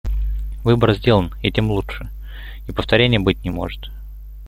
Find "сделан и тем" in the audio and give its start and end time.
0.95-1.69